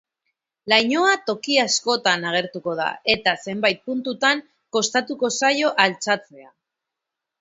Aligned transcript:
Lainoa 0.71 1.11
toki 1.25 1.57
askotan 1.63 2.25
agertuko 2.29 2.73
da, 2.81 2.87
eta 3.17 3.35
zenbait 3.51 3.83
puntutan 3.91 4.41
kostatuko 4.79 5.31
zaio 5.41 5.75
altxatzea. 5.85 6.51